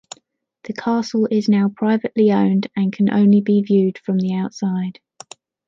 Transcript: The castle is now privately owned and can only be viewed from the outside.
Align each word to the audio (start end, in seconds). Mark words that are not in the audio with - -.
The 0.63 0.73
castle 0.73 1.27
is 1.29 1.47
now 1.47 1.69
privately 1.69 2.31
owned 2.31 2.65
and 2.75 2.91
can 2.91 3.13
only 3.13 3.39
be 3.39 3.61
viewed 3.61 3.99
from 3.99 4.17
the 4.17 4.33
outside. 4.33 4.99